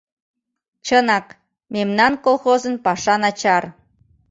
Чынак, 0.85 1.27
мемнан 1.73 2.13
колхозын 2.25 2.75
паша 2.85 3.15
начар. 3.21 3.63